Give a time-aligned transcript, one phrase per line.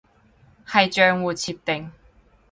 [0.65, 1.91] 係賬戶設定